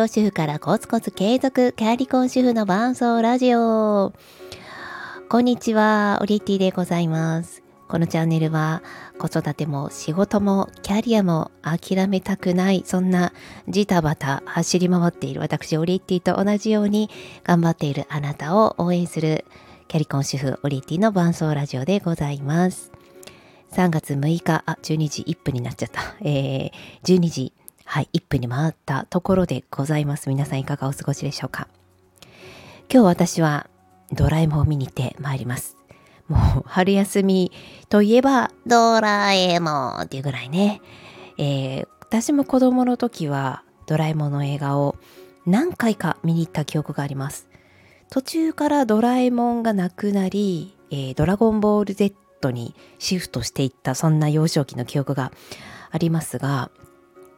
[0.00, 4.14] 業主婦からコツコツ継続キャリコン主婦の伴奏ラジオ。
[5.28, 7.62] こんにちはオリティでございます。
[7.86, 8.82] このチャンネルは
[9.18, 13.34] 子育ても仕事もキャリアも諦めたくないそんな
[13.68, 17.10] ジタバタ走り回っている私オリティと同じように
[17.44, 19.44] 頑張っているあなたを応援する
[19.88, 22.90] キャリコン主婦オリティの伴奏ラジオでございます。
[23.72, 26.72] 3月6日あ12時1分になっちゃった、えー、
[27.04, 27.52] 12時
[27.92, 30.28] はい、1分に回ったところでございます。
[30.28, 31.66] 皆さんいかがお過ごしでしょうか？
[32.88, 33.68] 今日私は
[34.12, 35.76] ドラえもんを見に行ってまいります。
[36.28, 37.50] もう春休み
[37.88, 40.80] といえばドラえもんっていうぐらいね、
[41.36, 44.94] えー、私も子供の時はドラえもんの映画を
[45.44, 47.48] 何回か見に行った記憶があります。
[48.08, 55.32] 途中からドラえもんがなくなり、えー、ドラゴンボール Z にシフトしていったそんな幼少期の記憶が
[55.90, 56.70] ありますが、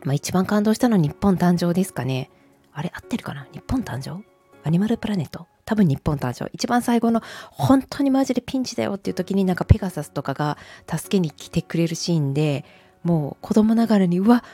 [0.04, 2.30] まあ、一番感動したのは日本誕生ですかね。
[2.72, 3.46] あれ合ってるかな？
[3.52, 4.24] 日本誕生？
[4.64, 5.46] アニマルプラネット？
[5.64, 6.50] 多分日本誕生。
[6.52, 10.58] 一番最後の本当にマジでピンチだよっていう時になんかペガサスとかが
[10.90, 12.64] 助けに来てくれるシーンで
[13.04, 14.44] もう子供ながらにうわ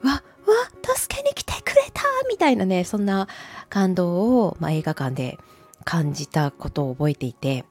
[0.00, 3.28] うわうわ助けに来てくれたみたいなねそんな
[3.68, 5.38] 感動を、まあ、映画館で
[5.84, 7.64] 感じたことを覚えていて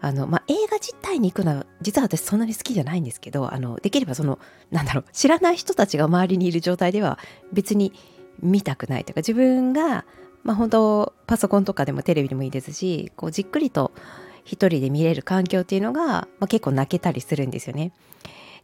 [0.00, 4.38] あの、まあ、映画自体に行くのは実は私そんなに好きじゃないんですけどあのできればその
[4.70, 7.18] なんだろう知らない人たちが周りにいる状態では
[7.52, 7.92] 別に
[8.40, 10.04] 見たくないというか自分が、
[10.42, 13.92] まあ、本当パソコンとかでもテレビでもいいですしこうじっくりと
[14.44, 17.92] 一人で見れる環境っていうのが、まあ、結構泣けたりするんですよね。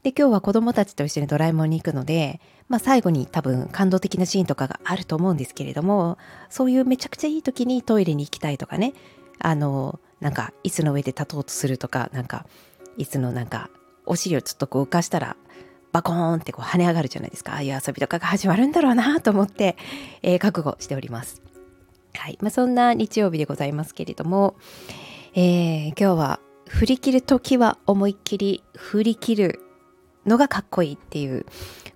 [0.02, 6.16] で今日は子供たちと一緒にドラえもんに行くので、まあ、最後に多分感動的なシーンとかがあると思うんですけれども
[6.48, 8.92] そういうめちゃくちゃいい時にトイレに行きたいとかね
[9.38, 12.46] あのなんか椅子の上で立とうとするとかなんか
[12.98, 13.70] 椅子のなんか
[14.06, 15.36] お尻をちょっとこう浮かしたら
[15.92, 19.76] バコーンってこう跳ね上がるじゃないですかああいう遊びとかが始まるんだろうなと思って、
[20.22, 21.42] えー、覚悟しております。
[22.14, 24.56] はいまあ、そんな日曜日でございますけれども、
[25.34, 29.60] えー、今日は振り切る時は思いっきり振り切る
[30.24, 31.46] のがかっこいいっていう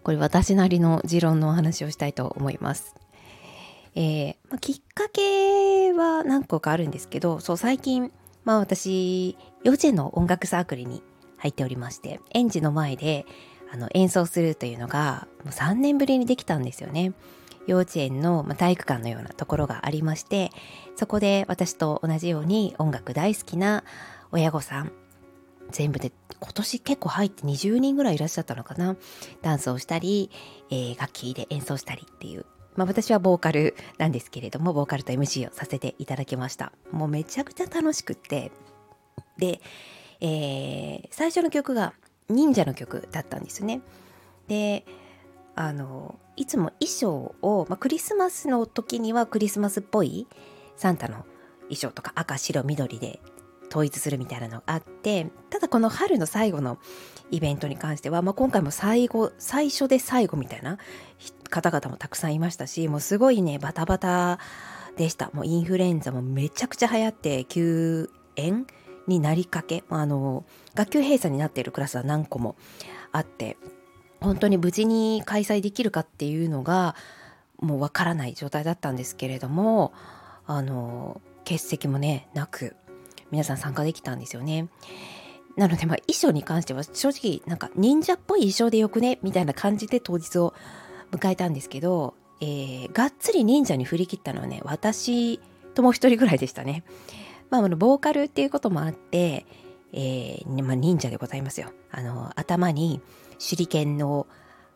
[0.03, 3.00] これ私なりの持論のお話をしたいと思います。
[3.95, 8.13] えー、まあ、きっかけは何個かあるんですけどそう最近、
[8.45, 11.03] まあ、私幼稚園の音楽サークルに
[11.39, 13.27] 入っておりまして園児の前で
[13.73, 17.13] あの演奏するというのがもう3年ぶりにできたんですよね。
[17.67, 20.51] 幼稚園の体育館のようなところがありまして
[20.97, 23.85] そこで私と同じように音楽大好きな
[24.33, 24.93] 親御さん
[25.71, 28.97] 全部で今年結構入って20人ぐらいいらっしゃったのかな
[29.43, 30.31] ダンスをしたり、
[30.71, 32.47] えー、楽器で演奏したりっていう
[32.77, 36.73] まあ、私はボーカルなんですけれどもボーカルと MC をさせていただきました。
[36.93, 38.53] もうめちゃくちゃ楽しくって。
[39.39, 39.61] で、
[40.21, 41.95] えー、最初の曲が
[42.29, 43.81] 忍者の曲だったんですね。
[44.49, 44.85] で
[45.57, 50.27] あのいつも衣装を、まあ、クリスマスの時にはクリスマスっぽい
[50.77, 51.27] サンタの
[51.63, 53.21] 衣装とか赤白緑で
[53.71, 56.79] 統一するみたいなのがあってただこの春の最後の
[57.31, 60.79] イベントに関しては、まあ、今回も最後最初で最後みたいな
[61.49, 64.39] 方々もたくさんいましたしもうすごいねバタバタ
[64.97, 65.31] でした。
[65.33, 68.67] もうインフルエンザもめちゃくちゃ流行って休園
[69.07, 70.45] になりかけあの
[70.75, 72.57] 学級閉鎖になっているクラスは何個も
[73.13, 73.57] あって
[74.21, 76.95] 本当に無事に開催できるかっていうのが
[77.59, 79.93] もうわからない状態だったんですけれども
[80.47, 82.77] あの欠席もねなく
[83.31, 84.69] 皆さん参加できたんですよね。
[85.57, 90.55] なのでまあ衣装に関しては正直なんか忍者っぽい衣装でよくねみたいな感じで当日を
[91.11, 95.41] 迎えたんですけど、えー、がっつり忍者に振り切ったのはね私
[95.75, 96.85] ともう一人ぐらいでしたね。
[97.51, 99.45] まあ、あのボーカルっていうこともあって、
[99.93, 101.73] えーまあ、忍者でございますよ。
[101.91, 103.01] あの頭に
[103.41, 104.27] 手裏剣の、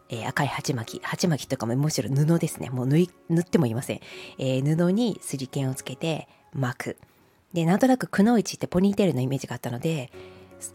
[0.09, 4.01] えー、赤い鉢巻き鉢巻きとかもむしろ布ですねもう縫い縫ってもいません、
[4.39, 6.97] えー、布に手裏剣をつけて巻く
[7.55, 10.11] でなんとなくくのいちってポニーテールのイメージがあったので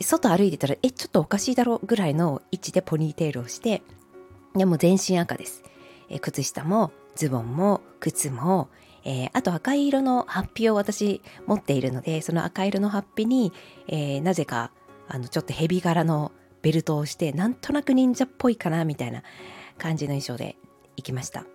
[0.01, 3.81] 外歩いてたらえちょっとおかしいだろぐらいの位置でポニーテールをして
[4.55, 5.63] でも全身赤です。
[6.09, 8.69] え、靴下もズボンも靴も、
[9.03, 13.53] えー、あと赤い色のハッピを私持っているのでその赤色のハッピに、
[13.87, 14.71] えー、なぜか
[15.07, 16.31] あのちょっとヘビ柄の
[16.61, 19.23] ベルトをしてなんとなく忍者っぽいかなみたいな
[19.77, 20.55] 感じの衣装で
[20.97, 21.45] 行きました。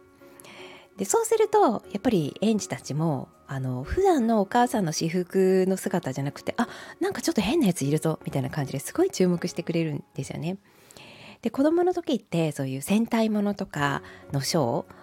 [0.96, 6.68] でそうするとやっぱり園児たちもあの普段のお母さんの私服の姿じゃなくてあ
[7.00, 10.56] なんかちょっと変なやついるぞみたいな感じですごい注目してくれるんですよね。
[11.42, 14.02] で子供の時ってそういう戦隊ものとか
[14.32, 14.94] のショー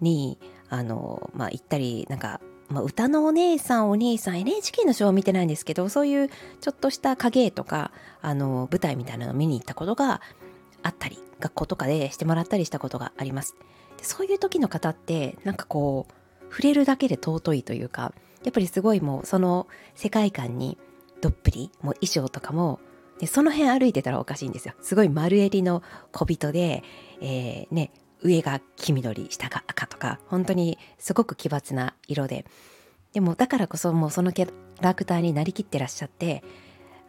[0.00, 0.38] に
[0.70, 6.30] あの、まあ、行ったりなんか、まあ、歌のお姉さんお兄さん NHK のショーを見てないんですけどそういう
[6.60, 7.92] ちょっとした影絵とか
[8.22, 10.22] あの舞台みたいなのを見に行ったことが
[10.82, 13.56] あったり学校とかでしてもらったりしたことがあります。
[14.02, 18.12] そういう時の方ってなんかこう触れるだけで尊いというか
[18.44, 20.78] やっぱりすごいもうその世界観に
[21.20, 22.80] どっぷりもう衣装とかも
[23.18, 24.74] でその辺歩いてたらおかしいんですよ。
[24.80, 26.82] すごい丸襟の小人で、
[27.20, 27.90] えー、ね
[28.22, 32.46] 上が黄緑下が赤とか本当にすごく奇抜な色で。
[33.12, 36.44] でもだからこそもうそのキャラクターになりきってらっしゃって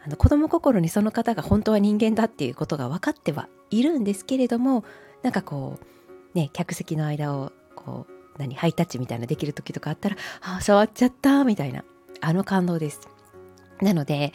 [0.03, 4.83] あの子供心にその方が本当は人間だっていうことが分かってはいるんですけれども
[5.21, 5.85] なんかこう
[6.33, 11.83] ね客席の間をこう何ハイタッチみたいなできる時とかあったら「あ触っちゃった」みたいな
[12.21, 13.01] あの感動です。
[13.81, 14.33] なので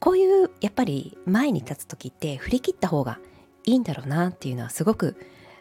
[0.00, 3.18] こういうやっぱり前に立つ時って振り切った方が
[3.64, 5.16] いいんだろうなっていうのはすごく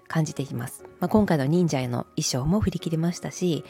[0.08, 0.84] 感じています。
[1.00, 3.66] まあ、今回の忍者への衣装も振り切りましたし、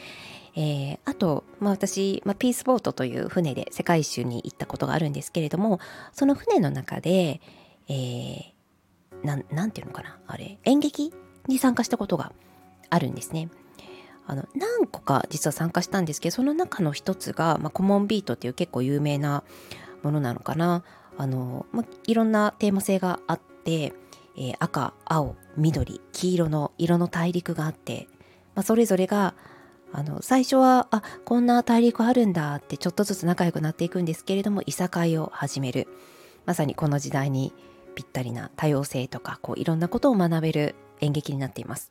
[0.54, 5.78] えー、あと、まあ、私、まあ、ピースボートという船で世界一周に行ったことがあるんですけれども
[6.12, 7.40] その船の中で、
[7.88, 11.12] えー、ていうのかなあれ演劇
[11.48, 12.32] に参加したことが
[12.90, 13.48] あるんですね。
[14.26, 19.42] あの何個か実は参加したんですけどその中の一つが、まあ、コモンビートっていう結構有名な
[20.02, 20.84] ものなのかな
[21.16, 23.94] あの、まあ、いろんなテーマ性があって、
[24.36, 28.06] えー、赤青緑黄色の色の大陸があって、
[28.54, 29.34] まあ、それぞれが
[29.92, 35.88] あの最初はあこんな大陸あるんだってちょっとずつ仲良くなっていくんですけれどもいさかいを始める
[36.44, 37.54] まさにこの時代に
[37.94, 41.90] ぴったりな多様性とかこういろんなことを学べる演劇になっています。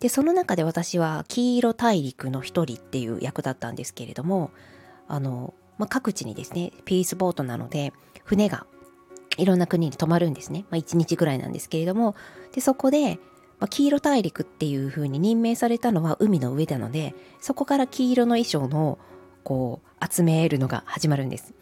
[0.00, 4.50] でその中で私は黄色大陸の一人っていう役だったんですけれども
[5.08, 7.92] あの、まあ、各地にですねピースボートなので
[8.24, 8.64] 船が
[9.36, 12.14] いろんな国に泊まるんですね、まあ、1日ぐらいなんですけれども
[12.54, 13.18] でそこで
[13.60, 18.98] まあ、黄色大陸っていう風に任命されたのは海の上なのでそこから黄色の衣装の
[19.44, 21.54] こう集めるのが始まるんです。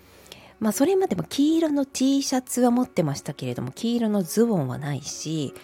[0.60, 5.54] まあそれまでも黄色の T シャツは持ってましたけれども黄色のズボンはないし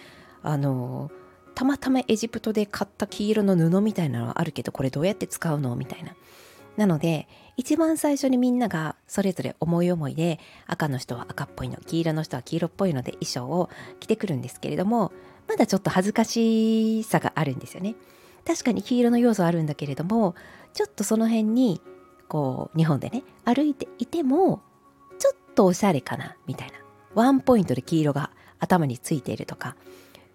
[0.45, 1.11] あの
[1.55, 5.75] たまたまエジプトで買った黄色の布みたいなのはあるけどこれどうやって使うの？
[5.75, 6.15] みたいな。
[6.77, 13.71] なので一番最初にみんながそれぞれ思い思いで赤の人は赤っぽいの黄色の人は黄色っぽいので衣装を
[14.01, 15.13] 着てくるんですけれども
[15.47, 17.95] まだちょっと恥ずかしさがあるんですよね。
[18.45, 20.35] 確かに黄色の要素あるんだけれども
[20.73, 21.81] ちょっとその辺に
[22.29, 24.61] こう日本でね歩いていても
[25.19, 26.75] ちょっとおしゃれかなみたいな
[27.15, 29.77] ワンポイントで黄色が頭についているとか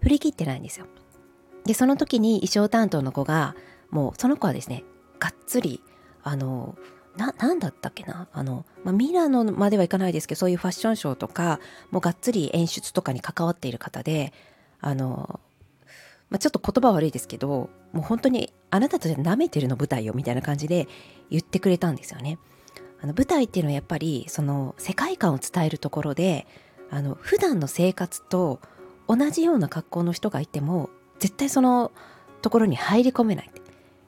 [0.00, 0.86] 振り切ってないんですよ。
[1.64, 3.54] でその時に衣装担当の子が
[3.90, 4.84] もうその子はですね
[5.18, 5.82] がっつり
[6.22, 6.76] あの
[7.16, 11.60] な何だったっけなあの、まあ、ミラノまではいかないですけどそういうファッションショーとか
[11.90, 14.32] もうがっつり演出とかに関わっている方で
[14.80, 15.40] あの、
[16.30, 20.88] まあ、ちょっと言葉悪いですけどもう本当にあなたたち舐めてるの舞台よみたいな感じで
[21.30, 22.38] 言ってくれたんですよね。
[23.02, 26.46] あの舞台っていうのはやっぱりその世界観を伝えるところで
[26.90, 28.60] あの普段の生活と
[29.10, 31.90] 同じような格好の人がいても絶対その
[32.42, 33.50] ところに入り込めない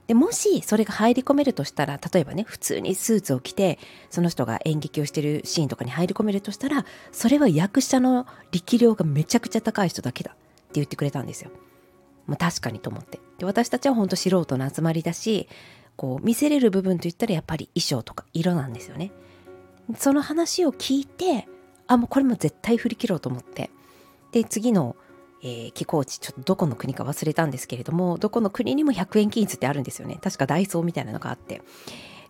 [0.07, 10.41] でもしそれが入り込めるとしたら例えばね普通にスーツを着てその人が演劇をしてるシーンとかに入り込めるとしたらそれは役者の力量がめちゃくちゃ高い人だけだって
[10.75, 11.51] 言ってくれたんですよ。
[12.27, 13.19] まあ、確かにと思って。
[13.39, 15.49] で私たちは本当素人の集まりだし
[15.97, 19.11] こう見せれる部分といったらやっぱり衣装とか色なんですよね。
[19.99, 21.49] その話を聞いて
[21.89, 23.71] あもうこれも絶対振り切ろうと思って
[24.33, 24.97] で次の、
[25.43, 30.19] えー、寄港地ちょっとどこの国か忘れたんですけれどもどこの国にも100円均一ってあるんですよね。
[30.23, 31.63] 確かダイソーみたいなのがあって。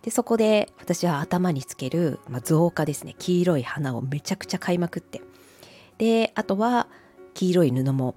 [0.03, 3.15] でそこで私は頭につける、まあ、造花ですね。
[3.17, 5.21] 黄色い花をめちゃくちゃ買いまくって。
[5.97, 6.87] であとは
[7.33, 8.15] 黄色い布も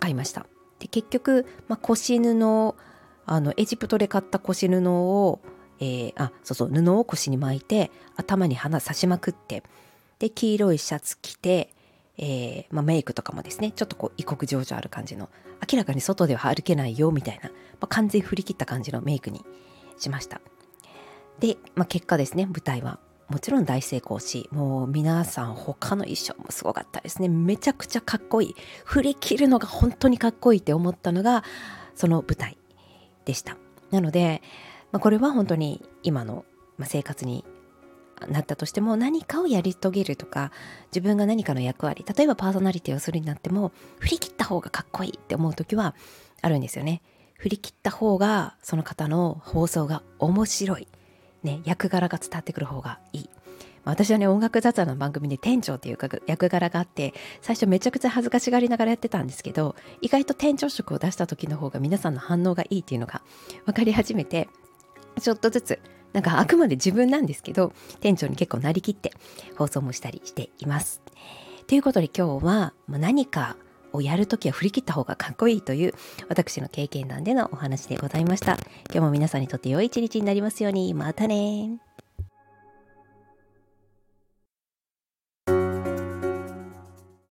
[0.00, 0.46] 買いました。
[0.78, 2.74] で結局、まあ、腰布
[3.26, 5.40] あのエジプトで買った腰布を、
[5.78, 9.62] えー、あそうそう布を腰に巻いて頭に花刺しまくって。
[10.20, 11.73] で黄色いシャツ着て、
[12.16, 15.28] えーまあ、メイクとかもですねちょっとこう異国情緒ある感じの
[15.70, 19.44] 明らかに外では歩けないよみたいな、まあ、完全振り切った感じのメイクに
[19.98, 20.40] しました
[21.40, 27.28] で、まあ、結果ですね舞台はもちろん大成功し、もう皆さん他の衣装もすごかったですね。
[27.28, 28.54] めちゃくちゃかっこいい。
[28.84, 31.42] 振り切るのが本当にかっこいいって思ったのが、
[31.94, 32.58] その舞台
[33.24, 33.56] でした。
[33.90, 34.42] なので、
[34.92, 36.44] まあ、これは本当に今の
[36.84, 37.44] 生活に
[38.26, 40.52] なったとしても何かをやり遂げるとか
[40.86, 45.94] 自分が何かの役割例えばパーソナリティをするになっても振り切った方がかっこいいって思う時は
[46.42, 47.02] あるんですよね
[47.36, 50.88] 振り切った方がその方の放送が面白い
[51.44, 53.30] ね、役柄が伝わってくる方がいい。
[53.84, 57.12] 私はね、音楽雑談の番組で店長っていう役柄があって、
[57.42, 63.20] 最初めちゃくちゃ恥ずかしがりながらやってたんですけど、意外と店長職を出した時の方が皆さんの反応がいいっていうのが
[63.66, 64.48] 分かり始めて、
[65.20, 65.80] ちょっとずつ、
[66.14, 69.12] なんかあくまで自分なんですけど、店長に結構なりきって
[69.58, 71.02] 放送もしたりしています。
[71.66, 73.56] ということで今日は何か
[73.92, 75.94] をやるときは振り切った方がかっこいいという
[76.28, 78.58] 私の経験談でのお話でございました。
[78.90, 80.94] 今日も皆さんにとって良い一日になりますように。
[80.94, 81.78] またね